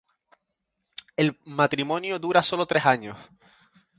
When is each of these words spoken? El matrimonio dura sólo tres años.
El 1.15 1.37
matrimonio 1.45 2.17
dura 2.17 2.41
sólo 2.41 2.65
tres 2.65 2.87
años. 2.87 3.17